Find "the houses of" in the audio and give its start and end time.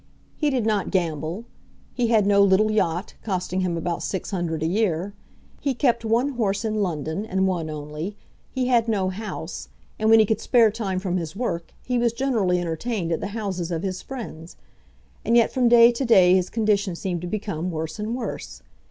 13.19-13.83